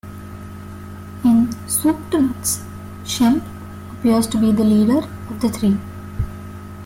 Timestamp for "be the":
4.39-4.63